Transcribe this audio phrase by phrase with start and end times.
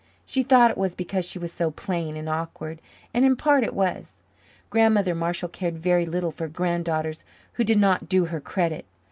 [0.25, 2.81] She thought it was because she was so plain and awkward
[3.13, 4.15] and in part it was.
[4.71, 8.85] Grandmother Marshall cared very little for granddaughters who did not do her credit.